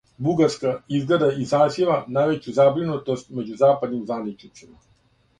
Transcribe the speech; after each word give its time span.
Бугарска 0.27 0.69
изгледа 0.99 1.27
изазива 1.43 1.97
највећу 2.15 2.53
забринутост 2.59 3.29
међу 3.41 3.59
западним 3.59 4.01
званичницима. 4.13 4.81